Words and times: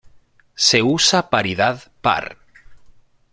Se 0.55 0.81
usa 0.81 1.29
paridad 1.29 1.91
par. 2.01 2.39